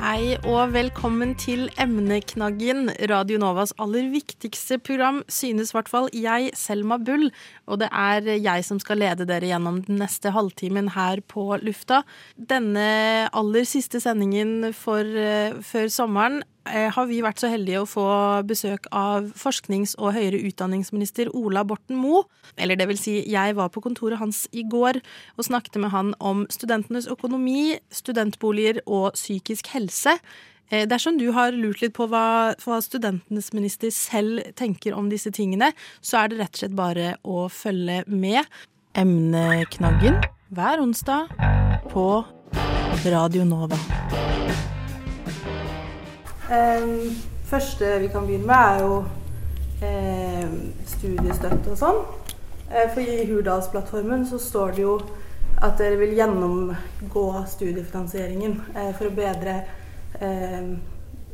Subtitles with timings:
[0.00, 6.54] Hei og velkommen til Emneknaggen, Radio Novas aller viktigste program, synes i hvert fall jeg,
[6.56, 7.26] Selma Bull.
[7.68, 12.00] Og det er jeg som skal lede dere gjennom den neste halvtimen her på lufta.
[12.32, 18.06] Denne aller siste sendingen for, uh, før sommeren har vi vært så heldige å få
[18.46, 22.26] besøk av forsknings- og høyere utdanningsminister Ola Borten Moe.
[22.60, 25.00] Eller det vil si, jeg var på kontoret hans i går
[25.38, 30.18] og snakket med han om studentenes økonomi, studentboliger og psykisk helse.
[30.70, 35.32] Eh, Dersom du har lurt litt på hva, hva studentenes minister selv tenker om disse
[35.34, 38.44] tingene, så er det rett og slett bare å følge med.
[38.94, 41.30] Emneknaggen hver onsdag
[41.90, 42.06] på
[43.06, 43.78] Radio Nova.
[46.50, 48.94] Um, første vi kan begynne med, er jo
[49.86, 50.46] eh,
[50.90, 51.98] studiestøtte og sånn.
[52.70, 54.96] Eh, for i Hurdalsplattformen så står det jo
[55.62, 59.54] at dere vil gjennomgå studiefinansieringen eh, for å bedre
[60.18, 60.72] eh,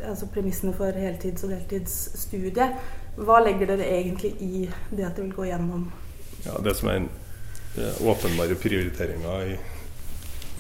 [0.05, 2.67] altså premissene for heltids- og deltidsstudie.
[3.17, 5.87] Hva legger dere egentlig i det at dere vil gå gjennom?
[6.44, 7.09] Ja, det som er en
[8.05, 9.56] åpenbare prioriteringa i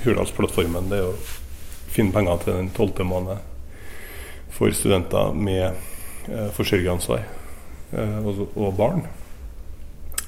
[0.04, 3.52] Hurdalsplattformen, det er å finne penger til den tolvte måned
[4.56, 5.66] for studenter med
[6.28, 7.24] eh, forsørgeransvar
[7.92, 9.04] eh, og, barn.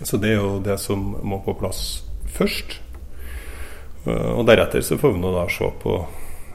[0.02, 2.02] Så det er jo det som må på plass
[2.36, 2.78] først.
[4.04, 5.98] Eh, og deretter så får vi nå da se på,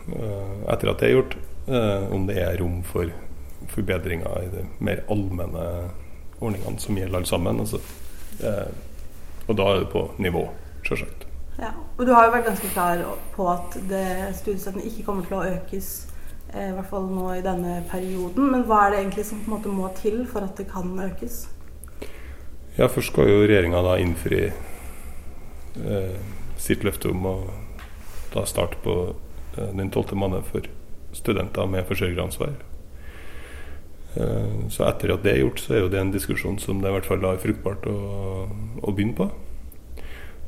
[0.03, 1.35] etter at det er gjort,
[2.11, 3.07] om det er rom for
[3.71, 5.67] forbedringer i de mer allmenne
[6.43, 7.61] ordningene som gjelder alle sammen.
[7.63, 7.79] Altså,
[9.47, 10.41] og da er det på nivå,
[10.83, 11.23] sjølsagt.
[11.55, 13.05] Ja, og du har jo vært ganske klar
[13.37, 13.79] på at
[14.41, 15.93] studiestøtten ikke kommer til å økes,
[16.53, 18.51] i hvert fall nå i denne perioden.
[18.53, 20.91] Men hva er det egentlig som på en måte må til for at det kan
[21.01, 21.47] økes?
[22.77, 26.15] Ja, først skal jo regjeringa da innfri eh,
[26.61, 27.35] sitt løfte om å
[28.33, 28.95] da starte på
[29.57, 30.69] eh, den tolvte måneden for
[31.13, 32.55] studenter med forsørgeransvar.
[34.15, 36.89] Eh, så etter at det er gjort, så er jo det en diskusjon som det
[36.89, 37.97] i hvert fall er fruktbart å,
[38.81, 39.29] å begynne på.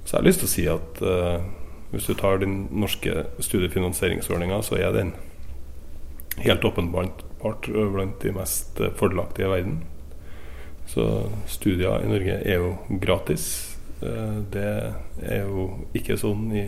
[0.05, 1.45] Så jeg har lyst til å si at eh,
[1.93, 5.15] hvis du tar den norske studiefinansieringsordninga, så er den
[6.43, 9.77] helt åpenbart blant de mest fordelaktige i verden.
[10.89, 11.05] Så
[11.49, 13.45] studier i Norge er jo gratis.
[14.53, 14.65] Det
[15.23, 16.65] er jo ikke sånn i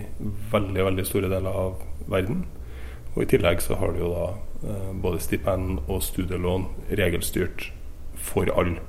[0.52, 2.46] veldig, veldig store deler av verden.
[3.16, 4.28] Og i tillegg så har du jo da
[5.04, 6.66] både stipend og studielån
[6.98, 7.72] regelstyrt
[8.18, 8.82] for alle.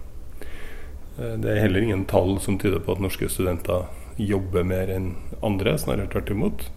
[1.19, 3.89] Det er heller ingen tall som tyder på at norske studenter
[4.19, 5.13] jobber mer enn
[5.45, 6.69] andre, snarere tvert imot.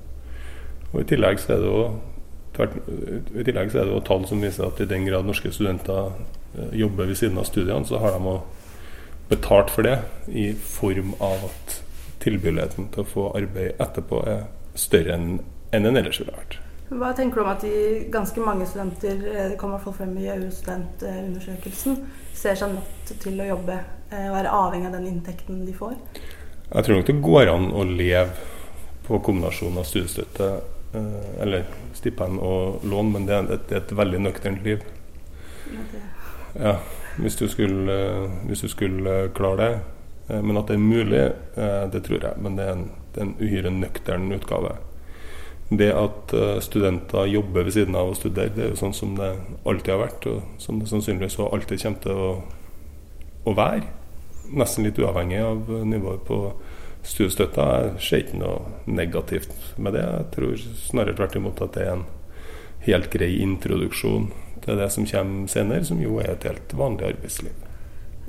[0.92, 1.84] Og i tillegg så er det jo
[2.60, 6.12] i tillegg så er det jo tall som viser at i den grad norske studenter
[6.58, 8.36] eh, jobber ved siden av studiene, så har de
[9.32, 9.98] betalt for det
[10.28, 11.78] i form av at
[12.22, 14.44] tilbøyeligheten til å få arbeid etterpå er
[14.76, 15.40] større enn
[15.72, 16.60] enn den ellers ville vært.
[16.92, 17.76] Hva tenker du om at de
[18.12, 22.02] ganske mange studenter, eh, det kom i hvert fall frem i EU-studentundersøkelsen,
[22.36, 23.78] ser seg nødt til å jobbe
[24.12, 25.96] eh, og er avhengig av den inntekten de får?
[26.72, 28.50] Jeg tror nok det går an å leve
[29.08, 30.50] på kombinasjonen av studiestøtte
[30.94, 34.84] eller stipend og lån, men det er et, et veldig nøkternt liv.
[36.60, 36.76] Ja,
[37.18, 37.96] hvis du skulle,
[38.50, 39.74] hvis du skulle klare det.
[40.32, 42.34] Eh, Men at det er mulig, eh, det tror jeg.
[42.38, 44.76] Men det er en, det er en uhyre nøktern utgave.
[45.70, 49.16] Det at eh, studenter jobber ved siden av å studere, det er jo sånn som
[49.16, 49.32] det
[49.66, 52.32] alltid har vært, og som det sannsynligvis alltid kommer til å,
[53.48, 53.88] å være.
[54.52, 56.42] Nesten litt uavhengig av nivået på
[57.04, 57.68] studiestøtta.
[57.98, 60.06] er ikke noe negativt med det.
[60.06, 60.56] Jeg tror
[60.88, 62.06] snarere tvert imot at det er en
[62.86, 64.32] helt grei introduksjon
[64.62, 67.68] til det som kommer senere, som jo er et helt vanlig arbeidsliv.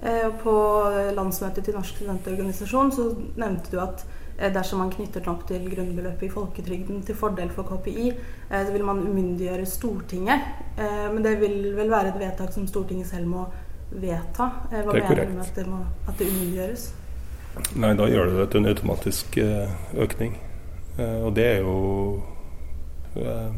[0.02, 0.54] Eh, På
[1.14, 3.04] landsmøtet til Norsk studentorganisasjon så
[3.38, 4.04] nevnte du at
[4.38, 8.64] eh, dersom man knytter den opp til grunnbeløpet i folketrygden til fordel for KPI, eh,
[8.66, 10.48] så vil man umyndiggjøre Stortinget.
[10.72, 13.44] Men det vil vel være et vedtak som Stortinget selv må
[13.92, 14.48] vedta?
[14.70, 16.86] Hva Det er mener du med at det, må, at det umyndiggjøres?
[17.52, 20.38] Nei, da gjør du det til en automatisk eh, økning.
[20.96, 21.74] Eh, Og det er jo
[23.20, 23.52] eh,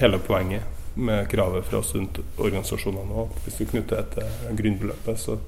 [0.00, 3.36] hele poenget med kravet fra studentorganisasjonene òg.
[3.44, 5.38] Hvis du knytter det til grunnbeløpet, så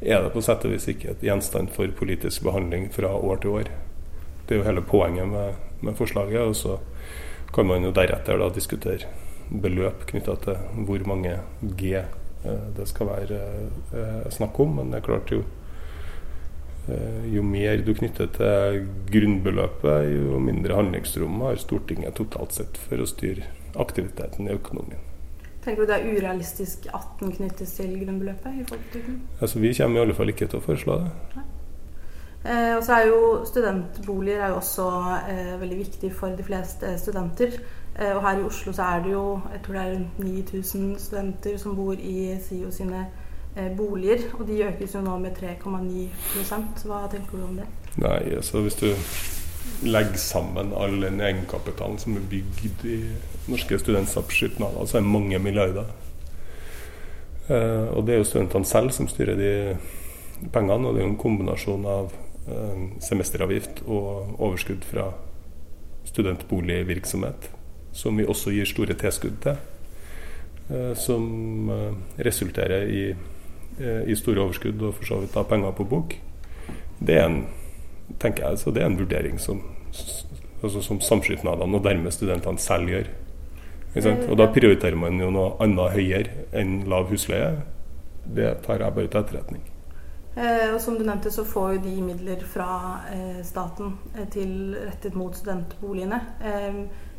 [0.00, 3.54] er det på sett og vis ikke et gjenstand for politisk behandling fra år til
[3.60, 3.70] år.
[4.48, 6.42] Det er jo hele poenget med, med forslaget.
[6.42, 6.80] Og så
[7.54, 9.06] kan man jo deretter da diskutere
[9.50, 11.36] beløp knytta til hvor mange
[11.78, 12.02] G
[12.74, 13.38] det skal være
[14.32, 14.78] snakk om.
[14.80, 15.42] Men det er klart jo
[17.30, 23.08] jo mer du knytter til grunnbeløpet, jo mindre handlingsrom har Stortinget totalt sett for å
[23.08, 23.46] styre
[23.80, 25.06] aktiviteten i økonomien.
[25.64, 29.18] Tenker du det er urealistisk at den knyttes til grunnbeløpet i folketrygden?
[29.40, 31.42] Altså, vi kommer i alle fall ikke til å foreslå det.
[32.40, 34.86] Eh, og så er jo Studentboliger er jo også
[35.28, 37.58] eh, veldig viktig for de fleste studenter.
[37.98, 40.94] Eh, og her i Oslo så er det jo jeg tror det er rundt 9000
[40.98, 43.29] studenter som bor i SIO sine eh,
[43.76, 44.24] boliger.
[44.38, 47.68] Og de økes jo nå med 3,9% Hva tenker du om det?
[48.00, 48.88] Nei, altså hvis du
[49.82, 52.98] legger sammen all den egenkapitalen som er bygd i
[53.50, 55.88] norske studentsamskipnader, så er det mange milliarder.
[57.48, 59.52] Eh, og det er jo studentene selv som styrer de
[60.52, 62.12] pengene, og det er jo en kombinasjon av
[62.48, 65.10] eh, semesteravgift og overskudd fra
[66.08, 67.50] studentboligvirksomhet,
[67.92, 69.58] som vi også gir store tilskudd til,
[70.70, 73.39] eh, som eh, resulterer i, eh,
[73.80, 76.14] i, store overskudd og for så vidt da penger på bok.
[77.00, 77.40] Det er en
[78.18, 79.62] tenker jeg, så det er en vurdering som,
[80.62, 83.10] altså som samskipnadene og dermed studentene selv gjør.
[84.30, 87.56] Og da prioriterer man jo noe annet høyere enn lav husleie.
[88.24, 89.62] Det tar jeg bare til etterretning.
[90.36, 92.68] Eh, og som du nevnte, så får jo de midler fra
[93.10, 96.20] eh, staten eh, til rettet mot studentboligene.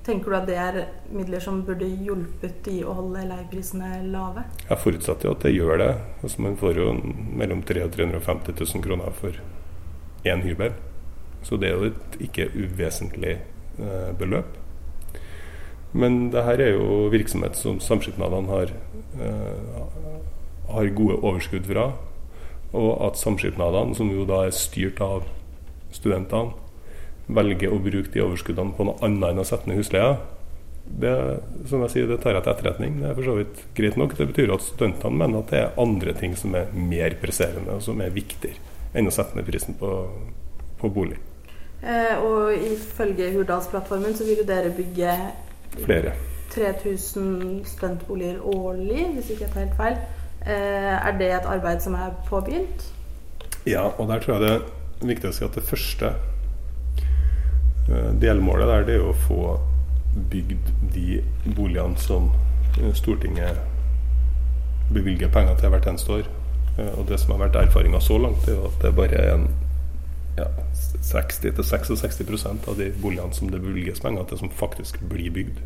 [0.02, 0.78] Tenker du at det er
[1.14, 4.48] midler som burde hjulpet i å holde leieprisene lave?
[4.66, 5.92] Jeg forutsetter jo at det gjør det.
[6.24, 6.88] Altså man får jo
[7.38, 7.94] mellom 300 og
[8.24, 9.38] 350 000 kroner for
[10.26, 10.74] én hybel.
[11.46, 14.58] Så det er jo et ikke uvesentlig eh, beløp.
[15.94, 18.74] Men det her er jo virksomhet som samskipnadene har,
[19.22, 19.86] eh,
[20.72, 21.92] har gode overskudd fra.
[22.74, 25.30] Og at samskipnadene, som jo da er styrt av
[25.92, 26.58] studentene,
[27.28, 30.16] velger å bruke de overskuddene på noe annet enn å sette ned husleia,
[31.00, 31.14] det,
[31.70, 32.98] som jeg sier, det tar jeg til etterretning.
[33.00, 34.16] Det er for så vidt greit nok.
[34.18, 37.86] Det betyr at studentene mener at det er andre ting som er mer presserende og
[37.86, 38.60] som er viktigere
[38.98, 39.92] enn å sette ned prisen på,
[40.82, 41.20] på bolig.
[41.82, 45.16] Eh, og ifølge Hurdalsplattformen så vil dere bygge
[45.86, 46.12] flere
[46.52, 50.02] 3000 studentboliger årlig, hvis ikke jeg tar helt feil.
[50.42, 52.84] Eh, er det et arbeid som er påbegynt?
[53.66, 56.12] Ja, og der tror jeg det er viktig å si at det første
[58.22, 59.42] delmålet der det er å få
[60.32, 61.24] bygd de
[61.56, 62.30] boligene som
[62.80, 63.58] eh, Stortinget
[64.92, 66.32] bevilger penger til hvert eneste år.
[66.78, 69.36] Eh, og det som har vært erfaringa så langt, er jo at det bare er
[69.36, 69.48] en
[70.38, 70.48] ja,
[71.04, 75.62] 60-66% av de boligene som det bevilges penger til, som faktisk blir bygd.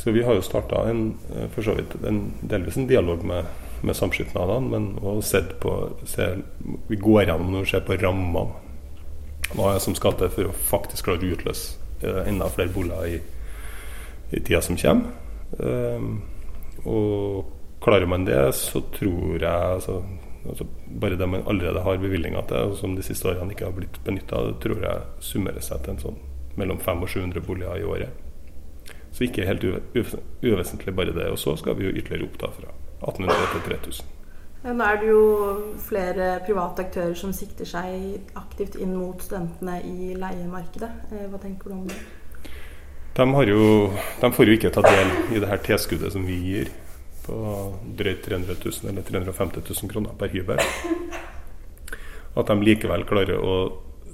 [0.00, 1.58] Så vi har jo starta en, eh,
[2.08, 3.44] en, delvis en dialog med,
[3.82, 5.76] med samskipnadene, men også sett på
[6.08, 6.34] se,
[6.88, 8.69] Vi går gjennom og ser på rammene.
[9.56, 13.22] Hva som skal til for å faktisk klare å utløse eh, enda flere boliger i,
[14.30, 15.16] i tida som kommer.
[15.58, 16.20] Um,
[16.86, 20.02] og Klarer man det, så tror jeg altså,
[20.48, 20.66] altså
[21.00, 23.96] Bare det man allerede har bevilgninger til, og som de siste årene ikke har blitt
[24.04, 26.18] benytta, tror jeg summerer seg til en sånn
[26.60, 28.92] mellom 500 og 700 boliger i året.
[29.16, 31.30] Så ikke helt uvesentlig bare det.
[31.32, 34.19] Og så skal vi jo ytterligere opp da fra 1800 til 3000.
[34.60, 35.20] Nå er det jo
[35.80, 40.90] flere private aktører som sikter seg aktivt inn mot studentene i leiemarkedet.
[41.14, 41.96] Eh, hva tenker du om det?
[43.16, 43.88] De, jo,
[44.20, 46.68] de får jo ikke ta del i det her tilskuddet som vi gir
[47.24, 47.36] på
[47.96, 50.60] drøyt 300 000 eller 350 000 kroner per hybel.
[52.36, 53.54] At de likevel klarer å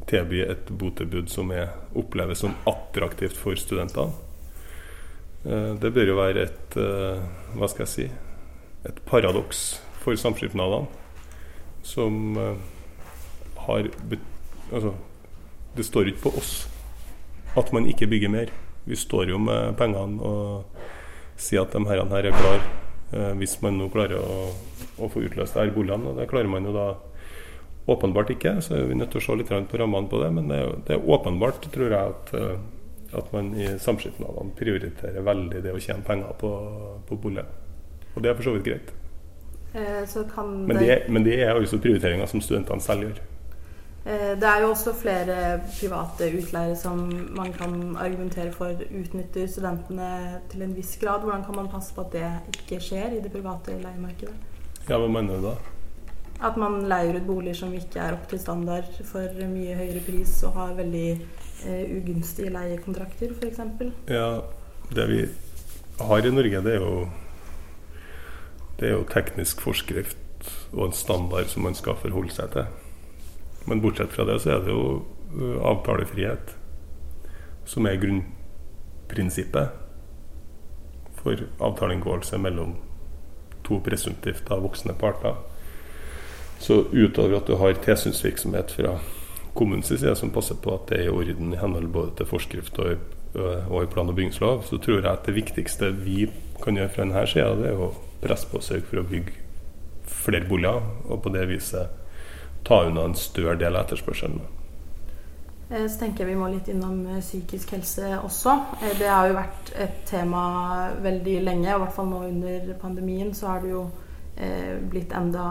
[0.07, 4.15] tilby et botilbud som er, oppleves som attraktivt for studentene.
[5.43, 7.27] Eh, det bør jo være et eh,
[7.59, 8.09] hva skal jeg si
[8.87, 9.65] et paradoks
[10.07, 10.87] for samskipnadene
[11.87, 12.65] som eh,
[13.67, 13.93] har
[14.67, 14.97] Altså,
[15.79, 16.55] det står ikke på oss
[17.55, 18.49] at man ikke bygger mer.
[18.83, 20.81] Vi står jo med pengene og
[21.39, 22.65] sier at de her er klar
[23.13, 24.49] Eh, hvis man nå klarer å,
[24.99, 26.11] å få utløst disse boligene.
[26.11, 26.89] Og det klarer man jo da
[27.93, 30.33] åpenbart ikke, så er vi nødt til å se litt på rammene på det.
[30.35, 35.27] Men det er, det er åpenbart, tror jeg, at, eh, at man i samskipnadene prioriterer
[35.27, 36.53] veldig det å tjene penger på,
[37.07, 37.47] på bolig.
[38.17, 38.95] Og det er for så vidt greit.
[39.77, 43.19] Eh, men, det, men det er også prioriteringer som studentene selv gjør.
[44.07, 47.01] Eh, det er jo også flere private utleiere som
[47.37, 50.11] man kan argumentere for utnytter studentene
[50.53, 51.27] til en viss grad.
[51.27, 54.37] Hvordan kan man passe på at det ikke skjer i det private leiemarkedet?
[54.89, 55.57] Ja, Hva mener du da?
[56.47, 60.39] At man leier ut boliger som ikke er opp til standard for mye høyere pris
[60.47, 61.07] og har veldig
[61.67, 63.61] eh, ugunstige leiekontrakter, f.eks.
[64.09, 64.29] Ja,
[64.95, 65.23] det vi
[66.01, 67.07] har i Norge, det er jo
[68.81, 70.19] det er jo teknisk forskrift
[70.73, 72.67] og en standard som man skal forholde seg til.
[73.67, 75.03] Men bortsett fra det så er det jo
[75.37, 76.55] uh, avtalefrihet
[77.67, 79.69] som er grunnprinsippet
[81.19, 82.77] for avtaleinngåelse mellom
[83.67, 85.35] to presumptivt voksne parter.
[86.63, 88.99] Så utover at du har tilsynsvirksomhet fra
[89.57, 92.79] kommunens side som passer på at det er i orden i henhold både til forskrift
[92.79, 92.97] og,
[93.35, 96.29] og i plan- og bygningslov, så tror jeg at det viktigste vi
[96.63, 97.91] kan gjøre fra denne sida, er å
[98.27, 99.39] presse på sørge for å bygge
[100.07, 101.89] flere boliger, og på det viset
[102.67, 104.41] ta unna en større del av etterspørselen.
[105.71, 108.55] Eh, så tenker jeg vi må litt innom eh, psykisk helse også.
[108.81, 110.43] Eh, det har jo vært et tema
[111.03, 113.87] veldig lenge, og i hvert fall nå under pandemien så har det jo
[114.93, 115.43] blitt enda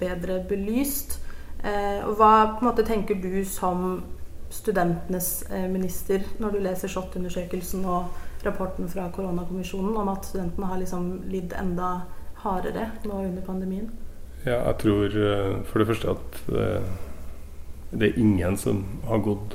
[0.00, 1.18] bedre belyst.
[1.60, 2.30] Hva
[2.64, 3.98] måte tenker du som
[4.48, 8.08] studentenes minister når du leser SHoT-undersøkelsen og
[8.46, 11.94] rapporten fra koronakommisjonen om at studentene har liksom lidd enda
[12.42, 13.90] hardere nå under pandemien?
[14.42, 15.16] Ja, jeg tror
[15.70, 16.40] for det første at
[17.92, 19.54] det er ingen som har gått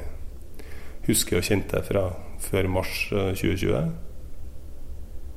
[1.09, 2.03] husker og kjente fra
[2.41, 4.08] før mars 2020.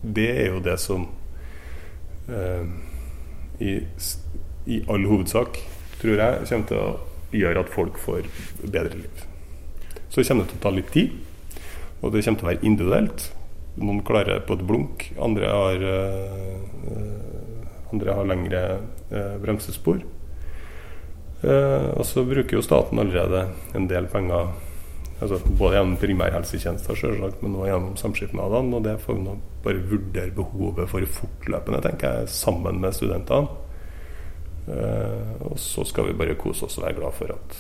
[0.03, 1.07] Eh, det er jo det som
[2.29, 2.65] eh,
[3.63, 3.79] i,
[4.67, 5.59] i all hovedsak,
[6.01, 6.99] tror jeg, kommer til å
[7.33, 8.23] gjøre at folk får
[8.65, 9.23] bedre liv.
[10.13, 11.11] Så kommer det til å ta litt tid,
[12.03, 13.31] og det kommer til å være individuelt.
[13.81, 18.63] Noen klarer på et blunk, andre har, eh, andre har lengre
[19.11, 19.99] eh, bremsespor.
[21.43, 24.53] Uh, og så bruker jo staten allerede en del penger
[25.23, 28.79] altså både gjennom primærhelsetjenester selvsagt, men også gjennom samskipnadene.
[28.79, 33.59] Og det får vi nå bare vurdere behovet for fortløpende, tenker jeg, sammen med studentene.
[34.63, 37.57] Uh, og så skal vi bare kose oss og være glad for at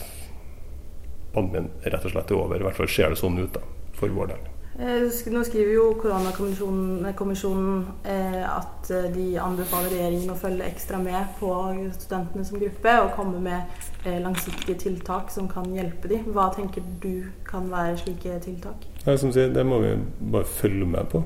[1.34, 2.60] pandemien rett og slett er over.
[2.60, 3.64] I hvert fall ser det sånn ut da,
[3.98, 4.51] for vår del.
[4.78, 11.50] Eh, nå skriver jo koronakommisjonen eh, at de anbefaler regjeringen å følge ekstra med på
[11.98, 13.60] studentene som gruppe og komme med
[14.24, 16.24] langsiktige tiltak som kan hjelpe dem.
[16.34, 18.88] Hva tenker du kan være slike tiltak?
[19.04, 19.92] Ja, sier, det må vi
[20.32, 21.22] bare følge med på.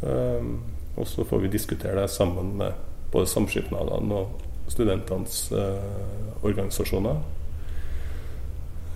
[0.00, 0.54] Um,
[0.96, 2.72] og så får vi diskutere det sammen med
[3.12, 7.16] både samskipnadene og studentenes eh, organisasjoner.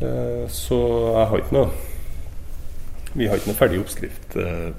[0.00, 0.78] Eh, så
[1.16, 1.94] jeg har ikke noe
[3.14, 4.71] Vi har ikke noe ferdig oppskrift eh,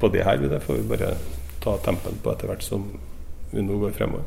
[0.00, 0.42] på det her.
[0.44, 1.14] Det får vi bare
[1.64, 2.84] ta tempen på etter hvert som
[3.52, 4.26] vi nå går fremover.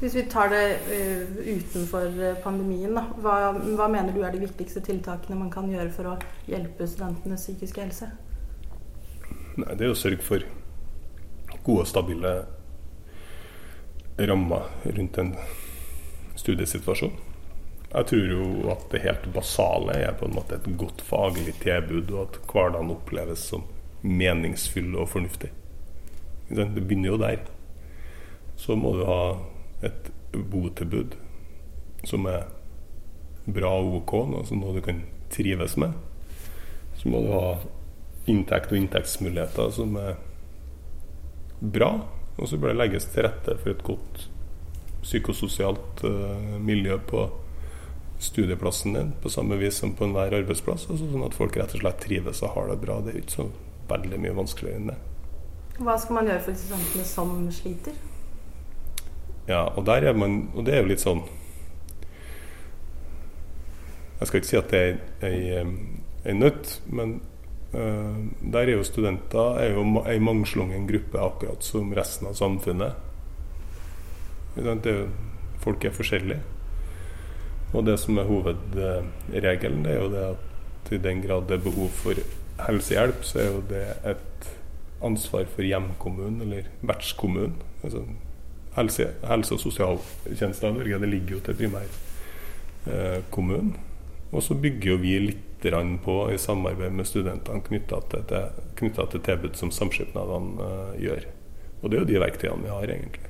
[0.00, 3.04] Hvis vi tar det uh, utenfor pandemien, da.
[3.22, 6.14] Hva, hva, mener du er de viktigste tiltakene man kan gjøre for å
[6.50, 8.08] hjelpe studentenes psykiske helse?
[9.54, 10.44] Nei, det er å sørge for
[11.64, 12.34] gode og stabile
[14.18, 14.68] rammer
[14.98, 15.32] rundt en
[16.36, 17.14] studiesituasjon.
[17.94, 22.10] Jeg tror jo at det helt basale er på en måte et godt faglig tilbud,
[22.10, 23.68] og at hverdagen oppleves som
[24.02, 25.52] meningsfull og fornuftig.
[26.50, 27.44] Det begynner jo der.
[28.58, 29.20] Så må du ha
[29.86, 30.10] et
[30.50, 31.14] botilbud
[32.04, 32.48] som er
[33.46, 35.94] bra og OK, altså noe du kan trives med.
[36.98, 37.56] Så må du ha
[38.30, 40.18] inntekt og inntektsmuligheter som er
[41.60, 41.92] bra,
[42.36, 44.28] og så bør det legges til rette for et godt
[45.04, 47.26] psykososialt uh, miljø på
[48.18, 50.86] studieplassen din, på samme vis som på enhver arbeidsplass.
[50.90, 53.00] Altså sånn at folk rett og slett trives og har det bra.
[53.04, 53.48] Det er ikke så
[53.90, 54.98] veldig mye vanskeligere enn det.
[55.80, 57.96] Hva skal man gjøre for de studentene som sliter?
[59.48, 61.18] Ja, og der er man Og det er jo litt sånn
[64.16, 65.64] Jeg skal ikke si at det er ei,
[66.24, 67.18] ei nøtt, men
[67.74, 68.16] Eh,
[68.52, 72.92] der er jo studenter er jo ei mangslungen gruppe, akkurat som resten av samfunnet.
[74.54, 75.08] Det er jo,
[75.58, 76.53] folk er forskjellige.
[77.72, 81.64] Og det som er hovedregelen, det er jo det at i den grad det er
[81.64, 82.14] behov for
[82.66, 84.50] helsehjelp, så er jo det et
[85.04, 87.56] ansvar for hjemkommunen eller vertskommunen.
[87.82, 88.04] Altså
[88.76, 91.54] helse, helse- og sosialtjenester i Norge det ligger jo til
[92.84, 93.74] primærkommunen.
[93.74, 93.80] Eh,
[94.34, 95.40] Og så bygger jo vi litt
[96.04, 98.24] på i samarbeid med studentene knytta til,
[98.76, 101.24] til, tilbud som samskipnadene eh, gjør.
[101.82, 103.23] Og det er jo de verktøyene vi har, egentlig.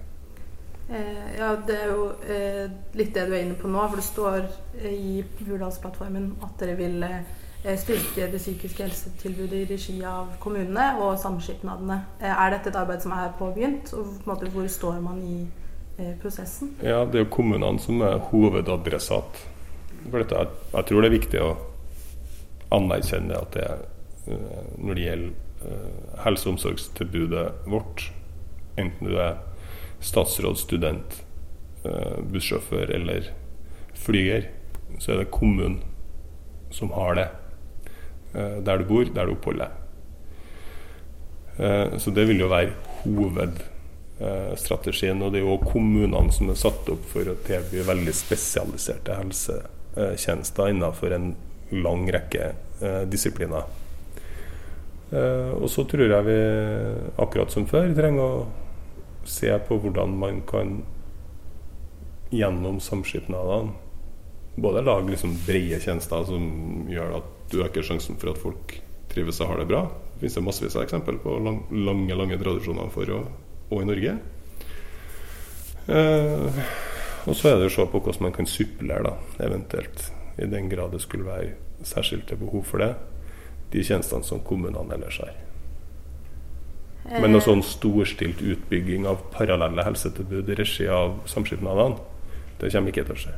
[0.88, 2.66] Eh, ja, det er jo eh,
[2.98, 3.80] litt det du er inne på nå.
[3.88, 4.38] For det står
[4.82, 10.90] eh, i Hurdalsplattformen at dere vil eh, styrke det psykiske helsetilbudet i regi av kommunene
[11.00, 12.00] og samskipnadene.
[12.20, 13.94] Eh, er dette et arbeid som er påbegynt?
[13.96, 15.44] Og på måte, hvor står man i
[16.18, 16.72] prosessen?
[16.82, 19.44] Ja, Det er jo kommunene som er hovedadressat.
[20.10, 21.52] For dette, jeg tror det er viktig å
[22.74, 23.66] anerkjenne at det
[24.28, 25.32] eh, når det gjelder
[25.68, 28.08] eh, helse- og omsorgstilbudet vårt,
[28.80, 29.38] enten du er
[30.04, 31.24] statsråd, student,
[31.84, 33.22] eh, bussjåfør eller
[33.98, 34.42] flyger,
[34.98, 35.78] så er det kommunen
[36.70, 37.28] som har det.
[38.34, 39.70] Der du bor, der du oppholder deg.
[42.02, 45.22] Så det vil jo være hovedstrategien.
[45.22, 50.66] Og det er jo kommunene som er satt opp for å tilby veldig spesialiserte helsetjenester
[50.74, 51.38] innenfor en
[51.70, 53.64] lang rekke eh, disipliner.
[55.12, 56.38] Eh, og så tror jeg vi,
[57.22, 58.46] akkurat som før, trenger å
[59.28, 60.82] se på hvordan man kan
[62.34, 63.72] gjennom samskipnadene
[64.56, 66.44] både lage liksom brede tjenester som
[66.90, 68.76] gjør at du øker sjansen for at folk
[69.10, 69.82] trives og har det bra.
[70.14, 73.30] Det finnes massevis av eksempel på lang, lange lange tradisjoner for, og,
[73.70, 74.16] og i Norge.
[75.86, 76.60] Eh,
[77.24, 80.06] og så er det å se på hvordan man kan supplere, eventuelt
[80.38, 81.54] i den grad det skulle være
[81.86, 82.94] særskilte behov for det,
[83.74, 85.43] de tjenestene som kommunene ellers har.
[87.10, 92.00] Men noe sånn storstilt utbygging av parallelle helsetilbud i regi av samskipnadene,
[92.60, 93.34] det kommer ikke til å skje.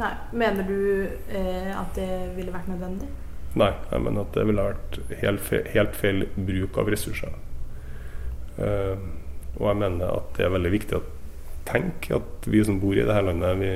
[0.00, 0.80] Nei, Mener du
[1.36, 3.06] eh, at det ville vært nødvendig?
[3.60, 7.32] Nei, jeg mener at det ville vært helt feil, helt feil bruk av ressurser.
[8.60, 8.98] Uh,
[9.56, 11.06] og jeg mener at det er veldig viktig å
[11.66, 13.72] tenke at vi som bor i dette landet, vi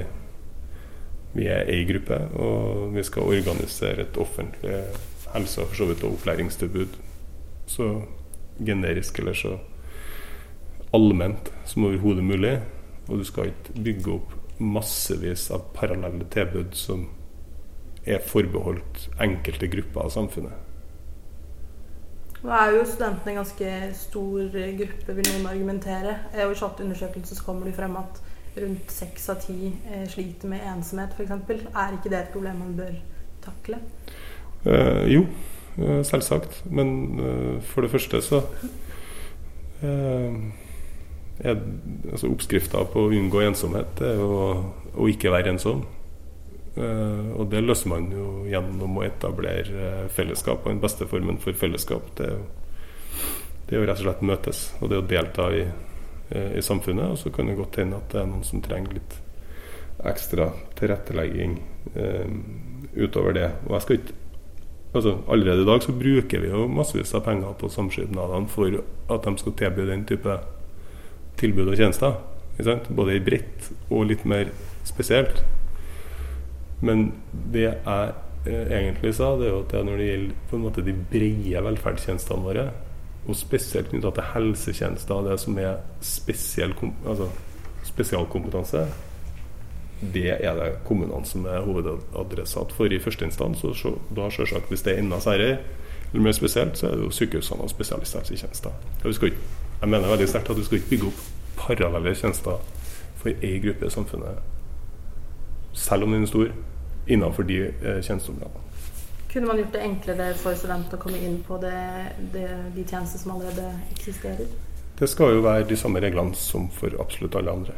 [1.34, 4.84] vi er ei gruppe, og vi skal organisere et offentlig
[5.34, 6.98] helse- og for så vidt opplæringstilbud
[7.66, 7.88] så
[8.58, 9.56] generisk eller så
[10.94, 12.54] allment som overhodet mulig.
[13.08, 17.08] Og du skal ikke bygge opp massevis av parallelle tilbud som
[18.04, 20.60] er forbeholdt enkelte grupper av samfunnet.
[22.44, 26.18] Nå er jo studentene en ganske stor gruppe, vil noen argumentere.
[26.36, 28.20] I undersøkelse så kommer det frem at
[28.60, 31.32] rundt seks av ti eh, sliter med ensomhet f.eks.
[31.72, 32.92] Er ikke det et problem man bør
[33.42, 33.80] takle?
[34.64, 35.24] Eh, jo,
[35.76, 36.62] selvsagt.
[36.70, 38.42] Men eh, for det første så
[39.82, 40.38] eh,
[41.44, 41.58] er
[42.12, 44.40] altså Oppskrifta på å unngå ensomhet er å,
[44.94, 45.84] å ikke være ensom.
[46.74, 50.62] Eh, og det løser man jo gjennom å etablere fellesskap.
[50.62, 52.44] Og den beste formen for fellesskap det er jo,
[53.64, 54.68] det er jo rett og slett møtes.
[54.80, 55.66] Og det å delta i
[56.30, 57.10] Eh, i samfunnet.
[57.10, 59.16] Og så kan det godt hende at det er noen som trenger litt
[60.08, 61.58] ekstra tilrettelegging
[61.94, 62.30] eh,
[62.96, 63.50] utover det.
[63.66, 64.16] Og jeg skal ikke
[64.94, 68.78] altså Allerede i dag så bruker vi jo massevis av penger på samskipnadene for
[69.10, 70.38] at de skal tilby den type
[71.40, 72.20] tilbud og tjenester.
[72.94, 74.52] Både i bredt og litt mer
[74.86, 75.42] spesielt.
[76.84, 77.08] Men
[77.52, 78.12] det jeg
[78.46, 80.94] eh, egentlig sa, det er jo at det når det gjelder på en måte de
[81.10, 82.68] brede velferdstjenestene våre,
[83.24, 86.74] og spesielt knytta til helsetjenester, det som er spesiell,
[87.08, 87.30] altså
[87.88, 88.84] spesialkompetanse,
[90.12, 93.64] det er det kommunene som er hovedadressat for i første instans.
[93.64, 95.56] Og da selvsagt, hvis det er enda særlig
[96.14, 98.70] eller mer spesielt, så er det jo sykehusene og spesialisthelsetjenester.
[99.04, 101.22] Jeg mener veldig sterkt at vi skal ikke bygge opp
[101.58, 102.60] parallelle tjenester
[103.18, 104.38] for én gruppe i samfunnet,
[105.72, 106.52] selv om den er stor,
[107.08, 108.62] innenfor de eh, tjenesteområdene.
[109.32, 111.74] Kunne man gjort det enklere for studenter å komme inn på det,
[112.32, 114.46] det, de tjenester som allerede eksisterer?
[114.98, 117.74] Det skal jo være de samme reglene som for absolutt alle andre.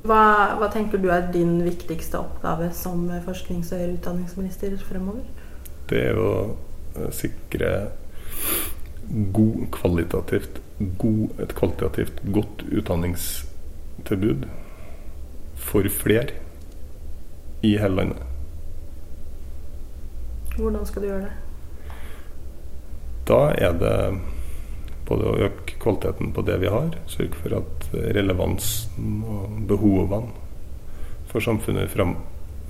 [0.00, 0.20] Hva,
[0.56, 5.26] hva tenker du er din viktigste oppgave som forsknings- og utdanningsminister fremover?
[5.90, 6.30] Det er å
[6.96, 7.72] eh, sikre
[9.36, 10.60] god, kvalitativt,
[11.02, 14.48] god, et kvalitativt godt utdanningstilbud
[15.60, 16.38] for flere
[17.66, 18.24] i hele landet.
[20.56, 21.36] Hvordan skal du gjøre det?
[23.28, 23.96] Da er det
[25.06, 30.30] både å øke kvaliteten på det vi har, sørge for at relevansen og behovene
[31.30, 32.16] for samfunnet fram,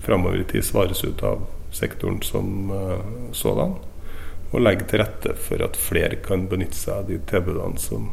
[0.04, 3.76] framover i tid svares ut av sektoren som uh, sådan.
[4.50, 8.10] Og legge til rette for at flere kan benytte seg av de tilbudene som,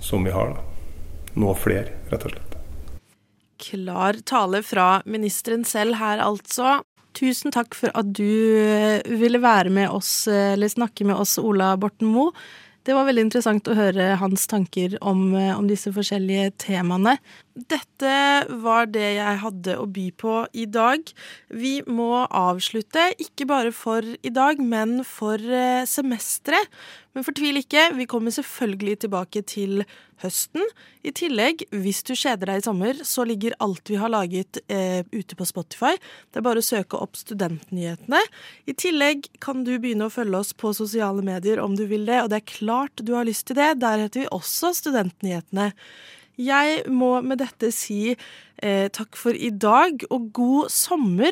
[0.00, 0.54] som vi har.
[0.54, 0.62] Da.
[1.42, 2.56] Nå flere, rett og slett.
[3.64, 6.78] Klar tale fra ministeren selv her, altså.
[7.14, 11.36] Tusen takk for at du eh, ville være med oss, eh, eller snakke med oss,
[11.38, 12.34] Ola Borten Moe.
[12.84, 17.16] Det var veldig interessant å høre hans tanker om, eh, om disse forskjellige temaene.
[17.54, 18.14] Dette
[18.64, 21.06] var det jeg hadde å by på i dag.
[21.54, 26.66] Vi må avslutte, ikke bare for i dag, men for eh, semesteret.
[27.14, 29.84] Men fortvil ikke, vi kommer selvfølgelig tilbake til
[30.24, 30.64] høsten.
[31.06, 35.06] I tillegg, hvis du kjeder deg i sommer, så ligger alt vi har laget eh,
[35.14, 35.94] ute på Spotify.
[36.34, 38.18] Det er bare å søke opp Studentnyhetene.
[38.66, 42.18] I tillegg kan du begynne å følge oss på sosiale medier om du vil det,
[42.24, 43.76] og det er klart du har lyst til det.
[43.84, 45.70] Der heter vi også Studentnyhetene.
[46.34, 51.30] Jeg må med dette si eh, takk for i dag, og god sommer.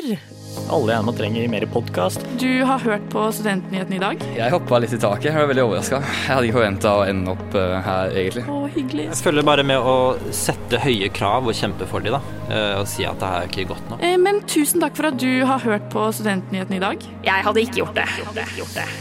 [0.70, 2.22] Alle gjerne trenger mer podkast.
[2.38, 4.22] Du har hørt på Studentnyhetene i dag?
[4.36, 5.32] Jeg hoppa litt i taket.
[5.32, 6.00] Jeg var veldig overraska.
[6.06, 8.46] Jeg hadde ikke forventa å ende opp uh, her, egentlig.
[8.46, 9.10] Å, hyggelig.
[9.10, 9.98] Jeg følger bare med å
[10.30, 12.22] sette høye krav og kjempe for de, da.
[12.46, 14.04] Uh, og si at det her er ikke godt nok.
[14.06, 17.08] Eh, men tusen takk for at du har hørt på Studentnyhetene i dag.
[17.26, 18.12] Jeg hadde ikke gjort det.
[18.22, 18.52] Gjort det.
[18.60, 18.92] Gjort det.